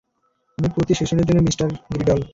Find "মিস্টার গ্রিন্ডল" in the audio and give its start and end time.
1.41-2.19